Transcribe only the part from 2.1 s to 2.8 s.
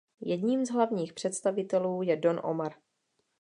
Don Omar.